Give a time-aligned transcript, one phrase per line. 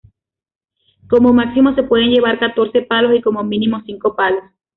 [1.07, 4.41] Como máximo se pueden llevar catorce palos y como mínimo cinco palos.